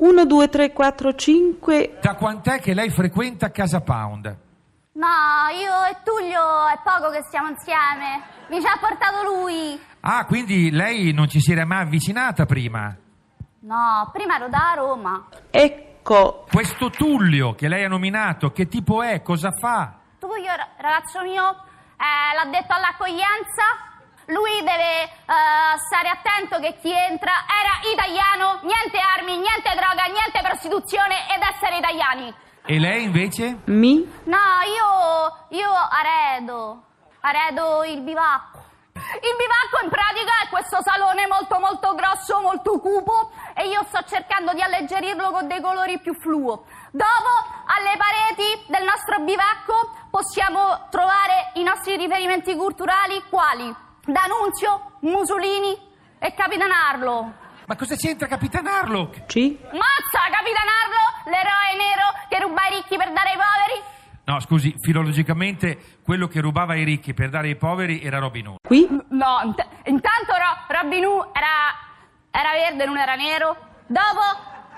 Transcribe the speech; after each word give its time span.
1, 0.00 0.24
2, 0.24 0.48
3, 0.48 0.72
4, 0.72 1.14
5. 1.14 1.98
Da 2.00 2.14
quant'è 2.14 2.58
che 2.58 2.72
lei 2.72 2.88
frequenta 2.88 3.50
Casa 3.50 3.82
Pound? 3.82 4.24
No, 4.92 5.06
io 5.52 5.84
e 5.90 5.96
Tullio 6.02 6.66
è 6.68 6.78
poco 6.82 7.10
che 7.10 7.22
stiamo 7.24 7.48
insieme. 7.50 8.22
Mi 8.48 8.60
ci 8.60 8.66
ha 8.66 8.78
portato 8.80 9.22
lui. 9.22 9.78
Ah, 10.00 10.24
quindi 10.24 10.70
lei 10.70 11.12
non 11.12 11.28
ci 11.28 11.38
si 11.40 11.52
era 11.52 11.66
mai 11.66 11.82
avvicinata 11.82 12.46
prima? 12.46 12.96
No, 13.60 14.08
prima 14.10 14.36
ero 14.36 14.48
da 14.48 14.72
Roma. 14.74 15.28
Ecco. 15.50 16.46
Questo 16.50 16.88
Tullio 16.88 17.54
che 17.54 17.68
lei 17.68 17.84
ha 17.84 17.88
nominato, 17.88 18.52
che 18.52 18.68
tipo 18.68 19.02
è? 19.02 19.20
Cosa 19.20 19.50
fa? 19.52 19.96
Tullio, 20.18 20.46
ra- 20.56 20.68
ragazzo 20.78 21.20
mio, 21.22 21.44
eh, 21.46 22.34
l'ha 22.42 22.50
detto 22.50 22.72
all'accoglienza. 22.72 23.89
Lui 24.30 24.62
deve 24.62 25.02
eh, 25.02 25.10
stare 25.86 26.08
attento 26.08 26.60
che 26.60 26.78
chi 26.80 26.92
entra 26.92 27.32
era 27.50 27.90
italiano, 27.90 28.60
niente 28.62 28.98
armi, 28.98 29.36
niente 29.36 29.74
droga, 29.74 30.04
niente 30.04 30.40
prostituzione 30.40 31.26
ed 31.34 31.42
essere 31.42 31.78
italiani. 31.78 32.32
E 32.64 32.78
lei 32.78 33.04
invece? 33.04 33.58
Mi. 33.64 34.06
No, 34.24 34.38
io, 34.70 35.58
io 35.58 35.70
aredo, 35.72 36.82
aredo 37.20 37.82
il 37.82 38.02
bivacco. 38.02 38.58
Il 38.94 39.34
bivacco 39.34 39.82
in 39.82 39.90
pratica 39.90 40.44
è 40.44 40.48
questo 40.48 40.80
salone 40.80 41.26
molto 41.26 41.58
molto 41.58 41.94
grosso, 41.96 42.40
molto 42.40 42.78
cupo 42.78 43.32
e 43.54 43.66
io 43.66 43.82
sto 43.88 44.04
cercando 44.06 44.52
di 44.52 44.62
alleggerirlo 44.62 45.32
con 45.32 45.48
dei 45.48 45.60
colori 45.60 45.98
più 45.98 46.14
fluo. 46.14 46.66
Dopo, 46.92 47.32
alle 47.66 47.96
pareti 47.96 48.64
del 48.68 48.84
nostro 48.84 49.18
bivacco 49.24 50.06
possiamo 50.10 50.86
trovare 50.90 51.50
i 51.54 51.64
nostri 51.64 51.96
riferimenti 51.96 52.54
culturali 52.54 53.24
quali 53.28 53.88
D'Annunzio, 54.04 54.96
Mussolini 55.00 55.76
e 56.18 56.34
Capitan 56.34 56.70
Harlow. 56.70 57.32
Ma 57.66 57.76
cosa 57.76 57.94
c'entra 57.96 58.26
Capitan 58.26 58.66
Harlock? 58.66 59.26
C. 59.26 59.36
Mazza, 59.72 60.22
Capitan 60.30 60.66
Harlow, 60.66 61.08
l'eroe 61.26 61.76
nero 61.76 62.26
che 62.28 62.40
ruba 62.40 62.62
ai 62.62 62.74
ricchi 62.76 62.96
per 62.96 63.12
dare 63.12 63.30
ai 63.30 63.36
poveri? 63.36 63.82
No, 64.24 64.40
scusi, 64.40 64.74
filologicamente 64.80 65.98
quello 66.02 66.26
che 66.28 66.40
rubava 66.40 66.72
ai 66.74 66.84
ricchi 66.84 67.14
per 67.14 67.30
dare 67.30 67.48
ai 67.48 67.56
poveri 67.56 68.02
era 68.02 68.18
Robin 68.18 68.48
Hood. 68.48 68.58
Qui. 68.66 68.86
No, 69.10 69.40
int- 69.44 69.66
intanto 69.84 70.32
Ro- 70.32 70.80
Robin 70.80 71.04
Hood 71.04 71.28
era, 71.32 71.48
era 72.30 72.52
verde, 72.52 72.84
non 72.86 72.96
era 72.98 73.14
nero. 73.14 73.56
Dopo, 73.86 74.20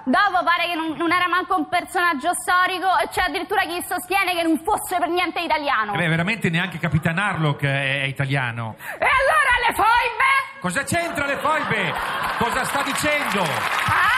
dopo 0.05 0.45
pare 0.45 0.67
che 0.67 0.75
non, 0.75 0.97
non 0.97 1.13
era 1.13 1.29
manco 1.29 1.57
un 1.57 1.69
personaggio 1.69 2.33
storico 2.35 2.99
e 2.99 3.09
c'è 3.09 3.23
addirittura 3.23 3.63
chi 3.63 3.83
sostiene 3.87 4.35
che 4.35 4.43
non 4.43 4.61
fosse 4.65 4.99
per 4.99 5.09
niente 5.09 5.41
italiano. 5.41 5.95
Eh 5.95 5.97
Beh, 5.97 6.09
veramente 6.09 6.51
neanche 6.51 6.79
Capitan 6.79 7.19
Harlock 7.19 7.63
è, 7.63 8.03
è 8.03 8.05
italiano. 8.05 8.77
E 8.99 9.07
allora 9.07 9.53
le 9.67 9.75
foibe? 9.75 10.31
Cosa 10.61 10.85
c'entra 10.85 11.27
le 11.27 11.37
foibe? 11.37 11.95
Cosa 12.39 12.65
sta 12.65 12.83
dicendo? 12.83 13.43
Ah! 13.43 14.03
Ah! 14.07 14.12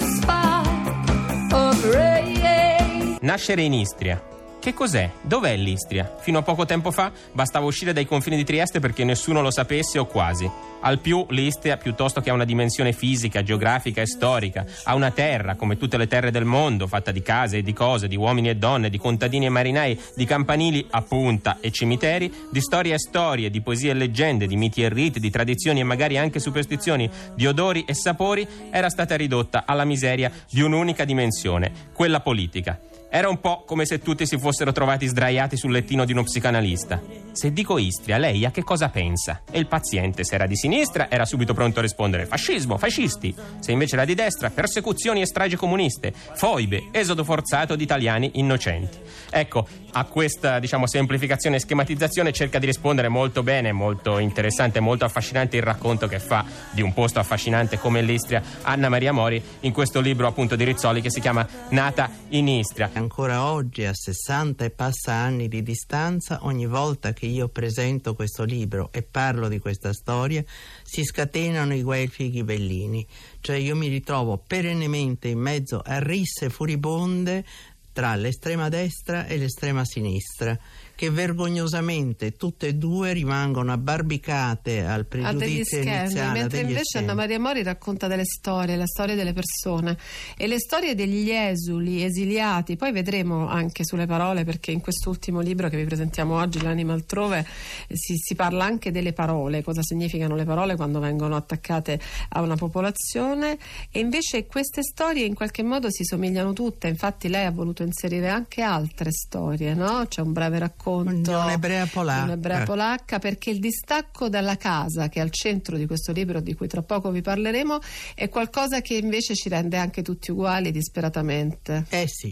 Spike 0.00 1.52
of 1.52 1.84
ray. 1.94 3.18
Nascere 3.20 3.62
in 3.62 3.74
Istria. 3.74 4.39
Che 4.60 4.74
cos'è? 4.74 5.10
Dov'è 5.22 5.56
l'Istria? 5.56 6.16
Fino 6.18 6.40
a 6.40 6.42
poco 6.42 6.66
tempo 6.66 6.90
fa 6.90 7.10
bastava 7.32 7.64
uscire 7.64 7.94
dai 7.94 8.04
confini 8.04 8.36
di 8.36 8.44
Trieste 8.44 8.78
perché 8.78 9.04
nessuno 9.04 9.40
lo 9.40 9.50
sapesse 9.50 9.98
o 9.98 10.04
quasi. 10.04 10.48
Al 10.82 10.98
più 10.98 11.24
l'Istria, 11.30 11.78
piuttosto 11.78 12.20
che 12.20 12.28
ha 12.28 12.34
una 12.34 12.44
dimensione 12.44 12.92
fisica, 12.92 13.42
geografica 13.42 14.02
e 14.02 14.06
storica, 14.06 14.66
ha 14.84 14.94
una 14.94 15.12
terra, 15.12 15.54
come 15.54 15.78
tutte 15.78 15.96
le 15.96 16.06
terre 16.06 16.30
del 16.30 16.44
mondo, 16.44 16.86
fatta 16.86 17.10
di 17.10 17.22
case 17.22 17.56
e 17.56 17.62
di 17.62 17.72
cose, 17.72 18.06
di 18.06 18.16
uomini 18.16 18.50
e 18.50 18.56
donne, 18.56 18.90
di 18.90 18.98
contadini 18.98 19.46
e 19.46 19.48
marinai, 19.48 19.98
di 20.14 20.26
campanili 20.26 20.86
a 20.90 21.00
punta 21.00 21.56
e 21.62 21.70
cimiteri, 21.70 22.30
di 22.50 22.60
storie 22.60 22.92
e 22.92 22.98
storie, 22.98 23.48
di 23.48 23.62
poesie 23.62 23.92
e 23.92 23.94
leggende, 23.94 24.46
di 24.46 24.56
miti 24.56 24.82
e 24.82 24.90
riti, 24.90 25.20
di 25.20 25.30
tradizioni 25.30 25.80
e 25.80 25.84
magari 25.84 26.18
anche 26.18 26.38
superstizioni, 26.38 27.10
di 27.34 27.46
odori 27.46 27.84
e 27.86 27.94
sapori, 27.94 28.46
era 28.70 28.90
stata 28.90 29.16
ridotta 29.16 29.64
alla 29.64 29.86
miseria 29.86 30.30
di 30.50 30.60
un'unica 30.60 31.06
dimensione, 31.06 31.72
quella 31.94 32.20
politica. 32.20 32.78
Era 33.12 33.28
un 33.28 33.40
po' 33.40 33.64
come 33.66 33.86
se 33.86 33.98
tutti 33.98 34.24
si 34.24 34.38
fossero 34.38 34.70
trovati 34.70 35.06
sdraiati 35.08 35.56
sul 35.56 35.72
lettino 35.72 36.04
di 36.04 36.12
uno 36.12 36.22
psicanalista. 36.22 37.02
Se 37.32 37.52
dico 37.52 37.78
Istria, 37.78 38.18
lei 38.18 38.44
a 38.44 38.50
che 38.50 38.64
cosa 38.64 38.88
pensa? 38.88 39.42
E 39.50 39.58
il 39.58 39.66
paziente, 39.66 40.24
se 40.24 40.34
era 40.34 40.46
di 40.46 40.56
sinistra, 40.56 41.08
era 41.08 41.24
subito 41.24 41.54
pronto 41.54 41.78
a 41.78 41.82
rispondere 41.82 42.26
fascismo, 42.26 42.76
fascisti. 42.76 43.34
Se 43.60 43.70
invece 43.70 43.94
era 43.94 44.04
di 44.04 44.14
destra, 44.14 44.50
persecuzioni 44.50 45.20
e 45.20 45.26
stragi 45.26 45.56
comuniste, 45.56 46.12
foibe, 46.12 46.88
esodo 46.90 47.22
forzato 47.22 47.76
di 47.76 47.84
italiani 47.84 48.32
innocenti. 48.34 48.98
Ecco, 49.30 49.66
a 49.92 50.04
questa, 50.04 50.58
diciamo, 50.58 50.86
semplificazione 50.86 51.56
e 51.56 51.60
schematizzazione 51.60 52.32
cerca 52.32 52.58
di 52.58 52.66
rispondere 52.66 53.08
molto 53.08 53.42
bene, 53.42 53.72
molto 53.72 54.18
interessante, 54.18 54.80
molto 54.80 55.04
affascinante 55.04 55.56
il 55.56 55.62
racconto 55.62 56.08
che 56.08 56.18
fa 56.18 56.44
di 56.70 56.82
un 56.82 56.92
posto 56.92 57.20
affascinante 57.20 57.78
come 57.78 58.02
l'Istria 58.02 58.42
Anna 58.62 58.88
Maria 58.88 59.12
Mori 59.12 59.42
in 59.60 59.72
questo 59.72 60.00
libro 60.00 60.26
appunto 60.26 60.56
di 60.56 60.64
Rizzoli 60.64 61.00
che 61.00 61.10
si 61.10 61.20
chiama 61.20 61.46
Nata 61.70 62.10
in 62.30 62.48
Istria. 62.48 62.90
Ancora 62.92 63.44
oggi, 63.44 63.84
a 63.84 63.94
60 63.94 64.64
e 64.64 64.70
passa 64.70 65.12
anni 65.12 65.48
di 65.48 65.62
distanza, 65.62 66.40
ogni 66.42 66.66
volta 66.66 67.12
che 67.12 67.19
io 67.26 67.48
presento 67.48 68.14
questo 68.14 68.44
libro 68.44 68.90
e 68.92 69.02
parlo 69.02 69.48
di 69.48 69.58
questa 69.58 69.92
storia, 69.92 70.44
si 70.82 71.04
scatenano 71.04 71.74
i 71.74 71.82
guelfi 71.82 72.30
ghibellini. 72.30 73.06
Cioè 73.40 73.56
io 73.56 73.76
mi 73.76 73.88
ritrovo 73.88 74.38
perennemente 74.38 75.28
in 75.28 75.38
mezzo 75.38 75.82
a 75.84 75.98
risse 75.98 76.50
furibonde 76.50 77.44
tra 77.92 78.14
l'estrema 78.14 78.68
destra 78.68 79.26
e 79.26 79.36
l'estrema 79.36 79.84
sinistra, 79.84 80.58
che 81.00 81.08
vergognosamente 81.08 82.36
tutte 82.36 82.66
e 82.66 82.74
due 82.74 83.14
rimangono 83.14 83.72
abbarbicate 83.72 84.84
al 84.84 85.00
a 85.00 85.04
degli 85.04 85.08
pregiudizio 85.08 85.80
schermi, 85.80 86.00
iniziale. 86.02 86.28
a 86.28 86.32
mentre 86.32 86.60
invece 86.60 86.84
schermi. 86.84 87.08
Anna 87.08 87.16
Maria 87.18 87.40
Mori 87.40 87.62
racconta 87.62 88.06
delle 88.06 88.26
storie, 88.26 88.76
la 88.76 88.84
storia 88.84 89.14
delle 89.14 89.32
persone 89.32 89.96
e 90.36 90.46
le 90.46 90.58
storie 90.58 90.94
degli 90.94 91.30
esuli, 91.30 92.04
esiliati. 92.04 92.76
Poi 92.76 92.92
vedremo 92.92 93.48
anche 93.48 93.82
sulle 93.82 94.04
parole, 94.04 94.44
perché 94.44 94.72
in 94.72 94.82
quest'ultimo 94.82 95.40
libro 95.40 95.70
che 95.70 95.78
vi 95.78 95.84
presentiamo 95.84 96.36
oggi, 96.38 96.60
L'anima 96.60 96.92
altrove, 96.92 97.46
si, 97.90 98.16
si 98.18 98.34
parla 98.34 98.66
anche 98.66 98.90
delle 98.90 99.14
parole, 99.14 99.62
cosa 99.62 99.80
significano 99.82 100.36
le 100.36 100.44
parole 100.44 100.76
quando 100.76 101.00
vengono 101.00 101.34
attaccate 101.34 101.98
a 102.28 102.42
una 102.42 102.56
popolazione. 102.56 103.56
E 103.90 104.00
invece 104.00 104.44
queste 104.44 104.82
storie 104.82 105.24
in 105.24 105.34
qualche 105.34 105.62
modo 105.62 105.90
si 105.90 106.04
somigliano 106.04 106.52
tutte. 106.52 106.88
Infatti, 106.88 107.28
lei 107.28 107.46
ha 107.46 107.50
voluto 107.52 107.82
inserire 107.82 108.28
anche 108.28 108.60
altre 108.60 109.10
storie, 109.12 109.72
no? 109.72 110.04
C'è 110.06 110.20
un 110.20 110.34
breve 110.34 110.58
racconto. 110.58 110.88
Di 110.98 111.28
un'ebrea 111.28 111.86
polacca. 111.86 112.24
Un'ebrea 112.24 112.64
polacca, 112.64 113.18
perché 113.18 113.50
il 113.50 113.58
distacco 113.58 114.28
dalla 114.28 114.56
casa, 114.56 115.08
che 115.08 115.20
è 115.20 115.22
al 115.22 115.30
centro 115.30 115.76
di 115.76 115.86
questo 115.86 116.12
libro 116.12 116.40
di 116.40 116.54
cui 116.54 116.68
tra 116.68 116.82
poco 116.82 117.10
vi 117.10 117.22
parleremo, 117.22 117.78
è 118.14 118.28
qualcosa 118.28 118.80
che 118.80 118.94
invece 118.94 119.34
ci 119.34 119.48
rende 119.48 119.76
anche 119.76 120.02
tutti 120.02 120.30
uguali 120.30 120.70
disperatamente. 120.70 121.84
Eh 121.88 122.06
sì. 122.06 122.30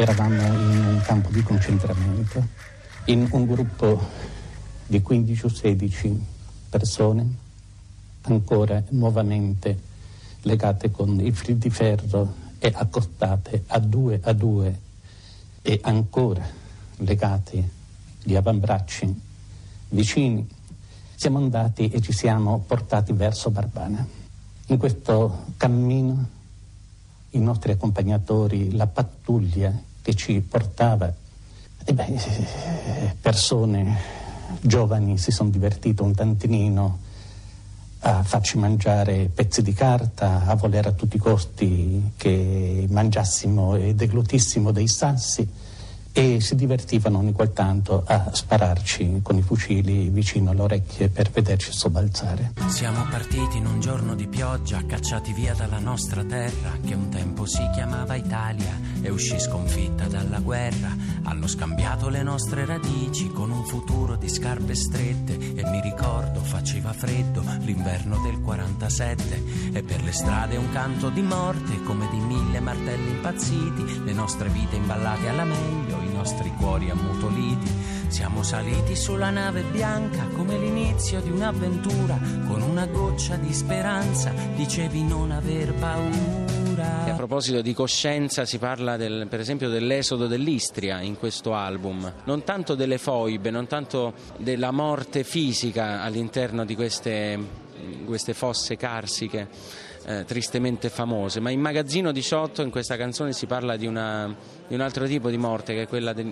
Eravamo 0.00 0.40
in 0.40 0.84
un 0.86 1.00
campo 1.02 1.28
di 1.30 1.42
concentramento, 1.42 2.46
in 3.06 3.26
un 3.32 3.46
gruppo 3.46 4.00
di 4.86 5.02
15 5.02 5.44
o 5.44 5.48
16 5.48 6.24
persone, 6.70 7.34
ancora 8.20 8.80
nuovamente 8.90 9.76
legate 10.42 10.92
con 10.92 11.18
i 11.18 11.32
fili 11.32 11.58
di 11.58 11.68
ferro 11.68 12.32
e 12.60 12.72
accostate 12.72 13.64
a 13.66 13.80
due 13.80 14.20
a 14.22 14.32
due 14.32 14.78
e 15.62 15.80
ancora 15.82 16.46
legati 16.98 17.68
gli 18.22 18.36
avambracci 18.36 19.20
vicini. 19.88 20.48
Siamo 21.16 21.38
andati 21.38 21.88
e 21.88 22.00
ci 22.00 22.12
siamo 22.12 22.62
portati 22.64 23.12
verso 23.12 23.50
Barbana. 23.50 24.06
In 24.68 24.78
questo 24.78 25.46
cammino 25.56 26.36
i 27.30 27.38
nostri 27.38 27.72
accompagnatori, 27.72 28.74
la 28.74 28.86
pattuglia 28.86 29.72
che 30.02 30.14
ci 30.14 30.40
portava, 30.40 31.12
e 31.84 31.92
beh, 31.92 32.04
eh, 32.06 33.16
persone 33.20 33.96
giovani 34.60 35.18
si 35.18 35.30
sono 35.30 35.50
divertite 35.50 36.02
un 36.02 36.14
tantinino 36.14 36.98
a 38.00 38.22
farci 38.22 38.58
mangiare 38.58 39.30
pezzi 39.32 39.60
di 39.60 39.72
carta, 39.72 40.46
a 40.46 40.54
voler 40.54 40.86
a 40.86 40.92
tutti 40.92 41.16
i 41.16 41.20
costi 41.20 42.12
che 42.16 42.86
mangiassimo 42.88 43.74
e 43.74 43.94
deglutissimo 43.94 44.70
dei 44.70 44.88
sassi 44.88 45.48
e 46.18 46.40
si 46.40 46.56
divertivano 46.56 47.18
ogni 47.18 47.30
qual 47.30 47.52
tanto 47.52 48.02
a 48.04 48.30
spararci 48.32 49.20
con 49.22 49.36
i 49.36 49.42
fucili 49.42 50.08
vicino 50.08 50.50
alle 50.50 50.62
orecchie 50.62 51.10
per 51.10 51.30
vederci 51.30 51.70
sobbalzare. 51.70 52.54
Siamo 52.66 53.06
partiti 53.08 53.58
in 53.58 53.66
un 53.66 53.78
giorno 53.78 54.16
di 54.16 54.26
pioggia, 54.26 54.84
cacciati 54.84 55.32
via 55.32 55.54
dalla 55.54 55.78
nostra 55.78 56.24
terra, 56.24 56.76
che 56.84 56.94
un 56.94 57.08
tempo 57.08 57.46
si 57.46 57.62
chiamava 57.72 58.16
Italia, 58.16 58.76
e 59.02 59.10
uscì 59.10 59.38
sconfitta 59.38 60.06
dalla 60.06 60.40
guerra. 60.40 60.94
Hanno 61.24 61.46
scambiato 61.46 62.08
le 62.08 62.22
nostre 62.22 62.64
radici 62.64 63.28
con 63.28 63.50
un 63.50 63.64
futuro 63.64 64.16
di 64.16 64.28
scarpe 64.28 64.74
strette, 64.74 65.54
e 65.54 65.64
mi 65.68 65.80
ricordo 65.80 66.40
faceva 66.40 66.92
freddo 66.92 67.42
l'inverno 67.60 68.20
del 68.22 68.40
47, 68.40 69.72
e 69.72 69.82
per 69.82 70.02
le 70.02 70.12
strade 70.12 70.56
un 70.56 70.70
canto 70.72 71.10
di 71.10 71.22
morte, 71.22 71.82
come 71.82 72.08
di 72.10 72.18
mille 72.18 72.60
martelli 72.60 73.10
impazziti, 73.10 74.04
le 74.04 74.12
nostre 74.12 74.48
vite 74.48 74.76
imballate 74.76 75.28
alla 75.28 75.44
meglio 75.44 76.00
i 76.02 76.12
nostri 76.12 76.52
cuori 76.56 76.90
ammutoliti. 76.90 77.70
Siamo 78.08 78.42
saliti 78.42 78.96
sulla 78.96 79.30
nave 79.30 79.62
bianca 79.62 80.26
come 80.34 80.58
l'inizio 80.58 81.20
di 81.20 81.30
un'avventura, 81.30 82.18
con 82.46 82.62
una 82.62 82.86
goccia 82.86 83.36
di 83.36 83.52
speranza, 83.52 84.32
dicevi 84.56 85.04
non 85.04 85.30
aver 85.30 85.74
paura. 85.74 86.47
A 86.80 87.14
proposito 87.14 87.60
di 87.60 87.74
coscienza 87.74 88.44
si 88.44 88.58
parla 88.58 88.96
del, 88.96 89.26
per 89.28 89.40
esempio 89.40 89.68
dell'esodo 89.68 90.26
dell'Istria 90.26 91.00
in 91.00 91.18
questo 91.18 91.54
album, 91.54 92.12
non 92.24 92.44
tanto 92.44 92.74
delle 92.74 92.98
foibe, 92.98 93.50
non 93.50 93.66
tanto 93.66 94.14
della 94.36 94.70
morte 94.70 95.24
fisica 95.24 96.02
all'interno 96.02 96.64
di 96.64 96.74
queste, 96.74 97.38
queste 98.04 98.34
fosse 98.34 98.76
carsiche 98.76 99.48
eh, 100.08 100.24
tristemente 100.24 100.88
famose, 100.88 101.40
ma 101.40 101.50
in 101.50 101.60
Magazzino 101.60 102.12
18 102.12 102.62
in 102.62 102.70
questa 102.70 102.96
canzone 102.96 103.32
si 103.32 103.46
parla 103.46 103.76
di, 103.76 103.86
una, 103.86 104.34
di 104.66 104.74
un 104.74 104.80
altro 104.80 105.06
tipo 105.06 105.28
di 105.28 105.36
morte 105.36 105.74
che 105.74 105.82
è 105.82 105.86
quella 105.88 106.12
de, 106.12 106.24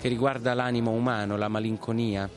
che 0.00 0.08
riguarda 0.08 0.52
l'animo 0.54 0.90
umano, 0.90 1.36
la 1.36 1.48
malinconia, 1.48 2.28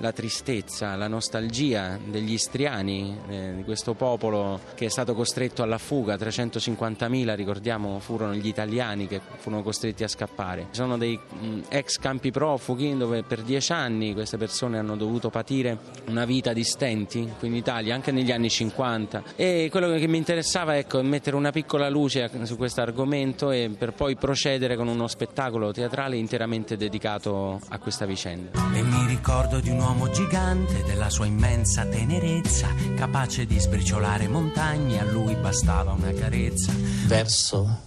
la 0.00 0.12
tristezza, 0.12 0.96
la 0.96 1.08
nostalgia 1.08 1.98
degli 2.02 2.32
istriani, 2.32 3.18
eh, 3.28 3.52
di 3.56 3.64
questo 3.64 3.94
popolo 3.94 4.60
che 4.74 4.86
è 4.86 4.88
stato 4.88 5.14
costretto 5.14 5.62
alla 5.62 5.78
fuga, 5.78 6.16
350.000 6.16 7.34
ricordiamo 7.34 7.98
furono 8.00 8.34
gli 8.34 8.46
italiani 8.46 9.06
che 9.06 9.20
furono 9.36 9.62
costretti 9.62 10.02
a 10.02 10.08
scappare. 10.08 10.68
Sono 10.70 10.96
dei 10.96 11.18
mh, 11.18 11.60
ex 11.68 11.98
campi 11.98 12.30
profughi 12.30 12.96
dove 12.96 13.22
per 13.22 13.42
dieci 13.42 13.72
anni 13.72 14.14
queste 14.14 14.38
persone 14.38 14.78
hanno 14.78 14.96
dovuto 14.96 15.28
patire 15.28 15.78
una 16.06 16.24
vita 16.24 16.52
di 16.52 16.64
stenti 16.64 17.30
qui 17.38 17.48
in 17.48 17.54
Italia, 17.54 17.94
anche 17.94 18.10
negli 18.10 18.32
anni 18.32 18.48
50 18.48 19.22
e 19.36 19.68
quello 19.70 19.92
che 19.96 20.06
mi 20.06 20.16
interessava 20.16 20.76
ecco, 20.78 20.98
è 20.98 21.02
mettere 21.02 21.36
una 21.36 21.50
piccola 21.50 21.88
luce 21.88 22.30
su 22.44 22.56
questo 22.56 22.80
argomento 22.80 23.50
e 23.50 23.70
per 23.76 23.92
poi 23.92 24.16
procedere 24.16 24.76
con 24.76 24.88
uno 24.88 25.06
spettacolo 25.08 25.72
teatrale 25.72 26.16
interamente 26.16 26.76
dedicato 26.76 27.60
a 27.68 27.78
questa 27.78 28.06
vicenda. 28.06 28.50
E 28.72 28.82
mi 28.82 29.06
ricordo 29.06 29.60
di 29.60 29.68
un 29.68 29.78
uomo 29.78 29.89
gigante, 30.10 30.82
della 30.84 31.10
sua 31.10 31.26
immensa 31.26 31.84
tenerezza, 31.84 32.68
capace 32.94 33.46
di 33.46 33.58
sbriciolare 33.58 34.28
montagne, 34.28 35.00
a 35.00 35.04
lui 35.04 35.34
bastava 35.34 35.92
una 35.92 36.12
carezza. 36.12 36.72
Verso 37.06 37.78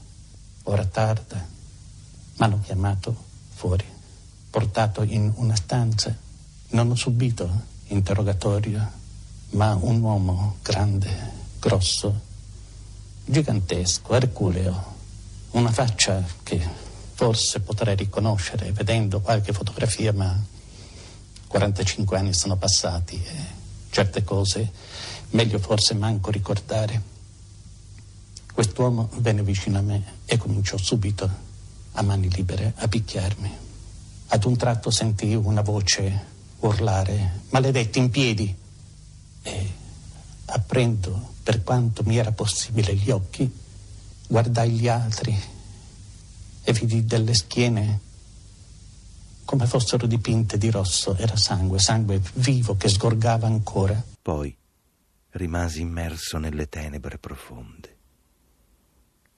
ora 0.64 0.86
tarda, 0.86 1.46
m'hanno 2.38 2.60
chiamato 2.62 3.16
fuori, 3.54 3.86
portato 4.50 5.04
in 5.04 5.32
una 5.36 5.56
stanza. 5.56 6.16
Non 6.70 6.92
ho 6.92 6.96
subito 6.96 7.50
interrogatorio, 7.88 8.92
ma 9.52 9.74
un 9.80 10.02
uomo 10.02 10.58
grande, 10.62 11.32
grosso, 11.60 12.20
gigantesco, 13.26 14.16
erculeo, 14.16 14.94
una 15.52 15.72
faccia 15.72 16.24
che 16.44 16.62
forse 17.14 17.60
potrei 17.62 17.96
riconoscere 17.96 18.72
vedendo 18.72 19.22
qualche 19.22 19.54
fotografia, 19.54 20.12
ma 20.12 20.52
45 21.54 22.18
anni 22.18 22.34
sono 22.34 22.56
passati 22.56 23.14
e 23.24 23.32
certe 23.92 24.24
cose 24.24 24.72
meglio 25.30 25.60
forse 25.60 25.94
manco 25.94 26.32
ricordare. 26.32 27.00
Quest'uomo 28.52 29.10
venne 29.18 29.44
vicino 29.44 29.78
a 29.78 29.82
me 29.82 30.04
e 30.26 30.36
cominciò 30.38 30.78
subito, 30.78 31.30
a 31.92 32.02
mani 32.02 32.28
libere, 32.32 32.74
a 32.78 32.88
picchiarmi. 32.88 33.52
Ad 34.30 34.44
un 34.46 34.58
tratto 34.58 34.90
sentii 34.90 35.36
una 35.36 35.62
voce 35.62 36.26
urlare, 36.62 37.42
maledetti 37.52 38.00
in 38.00 38.10
piedi! 38.10 38.56
E 39.44 39.72
aprendo 40.46 41.34
per 41.44 41.62
quanto 41.62 42.02
mi 42.04 42.18
era 42.18 42.32
possibile 42.32 42.96
gli 42.96 43.12
occhi, 43.12 43.48
guardai 44.28 44.72
gli 44.72 44.88
altri 44.88 45.40
e 46.64 46.74
vidi 46.74 47.06
delle 47.06 47.36
schiene 47.36 48.00
come 49.46 49.66
fossero 49.66 50.08
dipinte 50.08 50.58
di 50.58 50.70
rosso. 50.70 51.16
Era 51.16 51.36
sangue, 51.36 51.80
sangue 51.80 52.22
vivo 52.36 52.76
che 52.76 52.90
sgorgava 52.90 53.48
ancora. 53.48 54.02
Poi 54.22 54.56
rimasi 55.32 55.82
immerso 55.82 56.38
nelle 56.38 56.70
tenebre 56.70 57.18
profonde. 57.18 57.98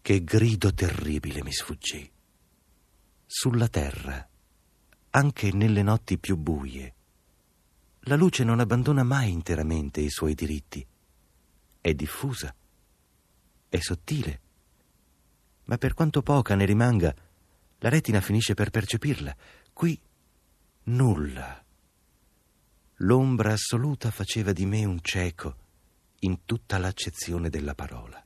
Che 0.01 0.23
grido 0.23 0.73
terribile 0.73 1.43
mi 1.43 1.51
sfuggì. 1.51 2.11
Sulla 3.25 3.67
terra, 3.67 4.27
anche 5.11 5.51
nelle 5.51 5.81
notti 5.81 6.17
più 6.17 6.37
buie, 6.37 6.93
la 8.01 8.15
luce 8.15 8.43
non 8.43 8.59
abbandona 8.59 9.03
mai 9.03 9.31
interamente 9.31 10.01
i 10.01 10.09
suoi 10.09 10.35
diritti. 10.35 10.85
È 11.81 11.93
diffusa, 11.93 12.53
è 13.67 13.79
sottile, 13.79 14.41
ma 15.65 15.77
per 15.77 15.93
quanto 15.93 16.21
poca 16.21 16.55
ne 16.55 16.65
rimanga, 16.65 17.13
la 17.79 17.89
retina 17.89 18.21
finisce 18.21 18.53
per 18.53 18.69
percepirla. 18.69 19.35
Qui 19.75 20.01
nulla. 20.83 21.61
L'ombra 22.99 23.51
assoluta 23.51 24.09
faceva 24.09 24.53
di 24.53 24.65
me 24.65 24.85
un 24.85 25.01
cieco 25.01 25.57
in 26.19 26.45
tutta 26.45 26.77
l'accezione 26.77 27.49
della 27.49 27.75
parola. 27.75 28.25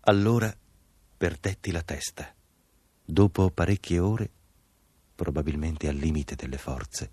Allora 0.00 0.52
perdetti 1.16 1.70
la 1.70 1.82
testa. 1.82 2.34
Dopo 3.04 3.48
parecchie 3.52 4.00
ore, 4.00 4.28
probabilmente 5.14 5.86
al 5.86 5.94
limite 5.94 6.34
delle 6.34 6.58
forze, 6.58 7.10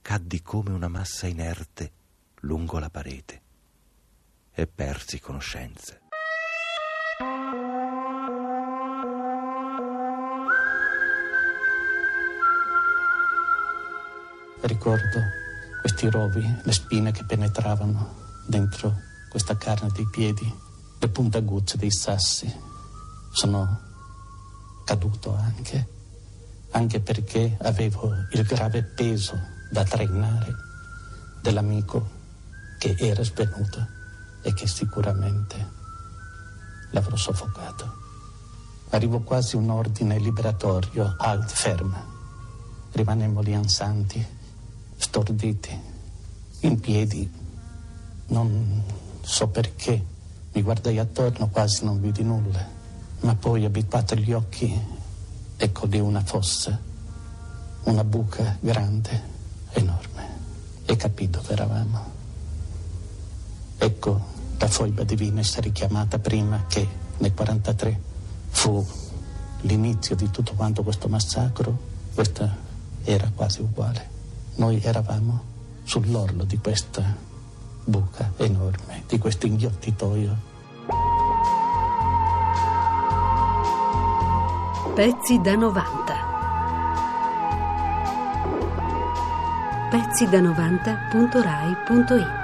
caddi 0.00 0.40
come 0.40 0.70
una 0.70 0.88
massa 0.88 1.26
inerte 1.26 1.92
lungo 2.36 2.78
la 2.78 2.88
parete 2.88 3.42
e 4.50 4.66
persi 4.66 5.20
conoscenza. 5.20 6.09
Ricordo 14.70 15.20
questi 15.80 16.08
rovi, 16.08 16.60
le 16.62 16.72
spine 16.72 17.10
che 17.10 17.24
penetravano 17.24 18.14
dentro 18.46 19.00
questa 19.28 19.56
carne 19.56 19.90
dei 19.90 20.06
piedi, 20.08 20.48
le 21.00 21.08
puntaguzze 21.08 21.76
dei 21.76 21.90
sassi. 21.90 22.48
Sono 23.32 23.80
caduto 24.84 25.34
anche, 25.34 25.88
anche 26.70 27.00
perché 27.00 27.58
avevo 27.62 28.14
il 28.30 28.44
grave 28.44 28.84
peso 28.84 29.36
da 29.72 29.82
trainare 29.82 30.54
dell'amico 31.42 32.08
che 32.78 32.94
era 32.96 33.24
svenuto 33.24 33.84
e 34.40 34.54
che 34.54 34.68
sicuramente 34.68 35.68
l'avrò 36.92 37.16
soffocato. 37.16 37.92
Arrivò 38.90 39.18
quasi 39.18 39.56
un 39.56 39.68
ordine 39.68 40.16
liberatorio, 40.18 41.16
alt, 41.18 41.50
ferma. 41.50 42.06
Rimanemmo 42.92 43.40
lì 43.40 43.52
ansanti 43.52 44.38
storditi, 45.00 45.80
in 46.60 46.78
piedi. 46.78 47.28
Non 48.28 48.82
so 49.22 49.48
perché. 49.48 50.04
Mi 50.52 50.62
guardai 50.62 50.98
attorno, 50.98 51.48
quasi 51.48 51.84
non 51.84 52.00
vidi 52.00 52.22
nulla. 52.22 52.64
Ma 53.20 53.34
poi, 53.34 53.64
abituato 53.64 54.14
gli 54.14 54.32
occhi, 54.32 54.78
ecco 55.56 55.86
lì 55.86 55.98
una 55.98 56.22
fossa, 56.22 56.78
una 57.84 58.04
buca 58.04 58.56
grande, 58.60 59.22
enorme. 59.72 60.28
E 60.84 60.96
capì 60.96 61.30
dove 61.30 61.52
eravamo. 61.52 62.18
Ecco 63.78 64.38
la 64.58 64.68
foiba 64.68 65.04
divina 65.04 65.40
essere 65.40 65.68
richiamata 65.68 66.18
prima 66.18 66.66
che 66.66 66.86
nel 67.18 67.32
43 67.32 68.00
fu 68.48 68.86
l'inizio 69.62 70.14
di 70.16 70.30
tutto 70.30 70.52
quanto 70.54 70.82
questo 70.82 71.08
massacro. 71.08 71.78
Questa 72.12 72.56
era 73.04 73.30
quasi 73.34 73.60
uguale. 73.62 74.18
Noi 74.60 74.78
eravamo 74.82 75.42
sull'orlo 75.84 76.44
di 76.44 76.58
questa 76.58 77.02
buca 77.82 78.32
enorme, 78.36 79.04
di 79.08 79.18
questo 79.18 79.46
inghiottitoio. 79.46 80.36
Pezzi 84.94 85.40
da 85.40 85.56
90. 85.56 86.14
Pezzi 89.88 90.28
da 90.28 90.40
90.rai.it 90.42 92.39